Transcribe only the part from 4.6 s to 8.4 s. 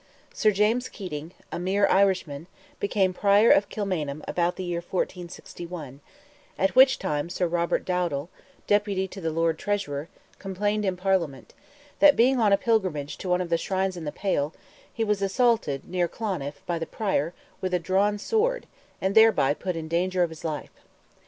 year 1461, at which time Sir Robert Dowdal,